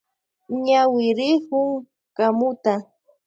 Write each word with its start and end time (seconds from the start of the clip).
Ñawirikun 0.65 1.69
kamuta. 2.15 2.73